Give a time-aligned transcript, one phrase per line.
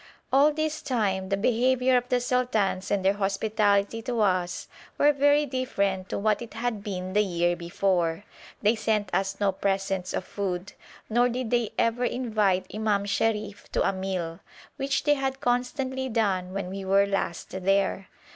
[0.33, 5.45] All this time the behaviour of the sultans and their hospitality to us were very
[5.45, 8.23] different to what it had been the year before;
[8.63, 10.73] they sent us no presents of food,
[11.07, 14.39] nor did they ever invite Imam Sharif to a meal,
[14.75, 18.07] which they had constantly done when we were last there.